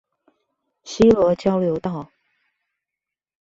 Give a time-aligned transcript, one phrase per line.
[0.83, 2.09] 西螺交流道